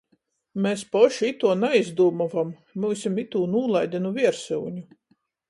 [0.65, 2.55] Mes poši ituo naizdūmovom,
[2.85, 4.85] myusim itū nūlaide nu viersyuņu.